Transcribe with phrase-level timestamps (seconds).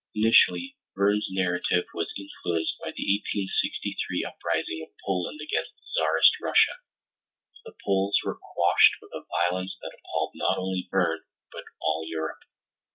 [0.15, 6.73] Initially, Verne's narrative was influenced by the 1863 uprising of Poland against Tsarist Russia.
[7.65, 12.39] The Poles were quashed with a violence that appalled not only Verne but all Europe.